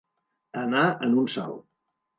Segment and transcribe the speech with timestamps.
[0.63, 1.65] Anar en un salt.